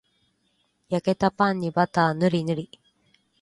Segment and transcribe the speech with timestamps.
[0.89, 2.71] 焼けたパンにバターぬりぬり